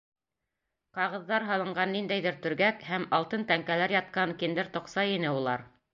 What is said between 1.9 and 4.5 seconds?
ниндәйҙер төргәк һәм алтын тәңкәләр ятҡан